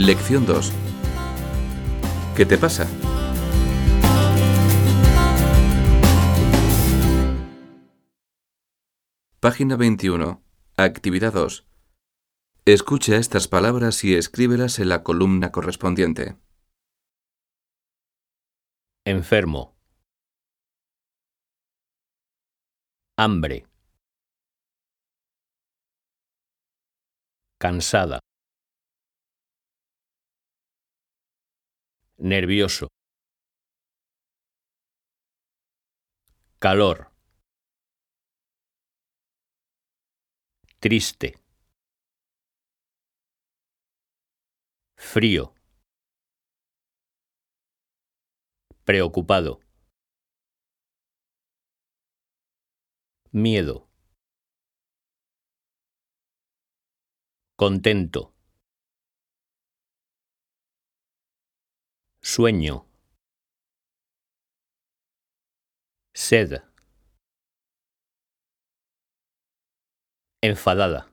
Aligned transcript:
Lección 0.00 0.46
2. 0.46 0.72
¿Qué 2.34 2.46
te 2.46 2.56
pasa? 2.56 2.86
Página 9.40 9.76
21. 9.76 10.42
Actividad 10.78 11.34
2. 11.34 11.66
Escucha 12.64 13.16
estas 13.16 13.46
palabras 13.46 14.02
y 14.02 14.14
escríbelas 14.14 14.78
en 14.78 14.88
la 14.88 15.02
columna 15.02 15.52
correspondiente. 15.52 16.38
Enfermo. 19.04 19.76
Hambre. 23.18 23.66
Cansada. 27.58 28.20
Nervioso. 32.20 32.88
Calor. 36.58 37.10
Triste. 40.78 41.34
Frío. 44.96 45.54
Preocupado. 48.84 49.60
Miedo. 53.32 53.88
Contento. 57.56 58.34
Sueño. 62.32 62.86
Sed. 66.14 66.62
Enfadada. 70.40 71.09